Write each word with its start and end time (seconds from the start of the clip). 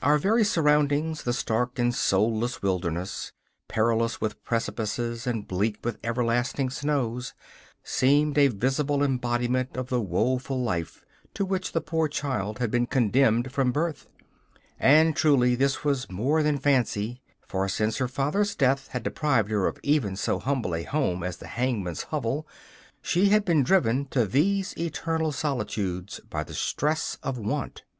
Our 0.00 0.16
very 0.16 0.44
surroundings 0.44 1.24
the 1.24 1.32
stark 1.32 1.76
and 1.80 1.92
soulless 1.92 2.62
wilderness, 2.62 3.32
perilous 3.66 4.20
with 4.20 4.40
precipices 4.44 5.26
and 5.26 5.48
bleak 5.48 5.78
with 5.82 5.98
everlasting 6.04 6.70
snows 6.70 7.34
seemed 7.82 8.38
a 8.38 8.46
visible 8.46 9.02
embodiment 9.02 9.76
of 9.76 9.88
the 9.88 10.00
woeful 10.00 10.62
life 10.62 11.04
to 11.34 11.44
which 11.44 11.72
the 11.72 11.80
poor 11.80 12.06
child 12.06 12.60
had 12.60 12.70
been 12.70 12.86
condemned 12.86 13.50
from 13.50 13.72
birth; 13.72 14.06
and 14.78 15.16
truly 15.16 15.56
this 15.56 15.82
was 15.82 16.08
more 16.08 16.44
than 16.44 16.56
fancy, 16.56 17.20
for 17.44 17.68
since 17.68 17.96
her 17.96 18.06
father's 18.06 18.54
death 18.54 18.86
had 18.92 19.02
deprived 19.02 19.50
her 19.50 19.66
of 19.66 19.80
even 19.82 20.14
so 20.14 20.38
humble 20.38 20.76
a 20.76 20.84
home 20.84 21.24
as 21.24 21.38
the 21.38 21.48
hangman's 21.48 22.02
hovel 22.04 22.46
she 23.02 23.30
had 23.30 23.44
been 23.44 23.64
driven 23.64 24.06
to 24.10 24.26
these 24.26 24.78
eternal 24.78 25.32
solitudes 25.32 26.20
by 26.30 26.44
the 26.44 26.54
stress 26.54 27.18
of 27.24 27.36
want. 27.36 27.82